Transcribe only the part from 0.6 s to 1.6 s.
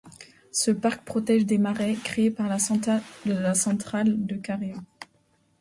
parc protège des